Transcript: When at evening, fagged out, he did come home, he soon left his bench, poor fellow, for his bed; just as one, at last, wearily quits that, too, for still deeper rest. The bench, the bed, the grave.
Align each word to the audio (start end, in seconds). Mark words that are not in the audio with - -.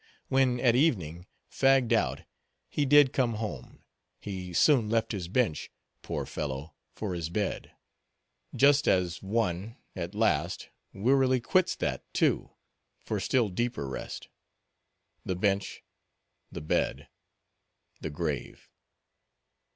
When 0.29 0.59
at 0.59 0.75
evening, 0.75 1.27
fagged 1.51 1.93
out, 1.93 2.23
he 2.71 2.87
did 2.87 3.13
come 3.13 3.35
home, 3.35 3.83
he 4.19 4.51
soon 4.51 4.89
left 4.89 5.11
his 5.11 5.27
bench, 5.27 5.69
poor 6.01 6.25
fellow, 6.25 6.73
for 6.95 7.13
his 7.13 7.29
bed; 7.29 7.73
just 8.55 8.87
as 8.87 9.21
one, 9.21 9.77
at 9.95 10.15
last, 10.15 10.69
wearily 10.91 11.39
quits 11.39 11.75
that, 11.75 12.03
too, 12.15 12.49
for 12.97 13.19
still 13.19 13.49
deeper 13.49 13.87
rest. 13.87 14.27
The 15.23 15.35
bench, 15.35 15.83
the 16.51 16.61
bed, 16.61 17.07
the 17.99 18.09
grave. 18.09 18.71